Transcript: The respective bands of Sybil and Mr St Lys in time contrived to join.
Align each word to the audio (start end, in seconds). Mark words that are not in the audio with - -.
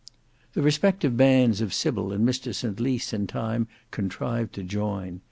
The 0.53 0.63
respective 0.63 1.15
bands 1.15 1.61
of 1.61 1.75
Sybil 1.75 2.11
and 2.11 2.27
Mr 2.27 2.55
St 2.55 2.79
Lys 2.79 3.13
in 3.13 3.27
time 3.27 3.67
contrived 3.91 4.53
to 4.53 4.63
join. 4.63 5.19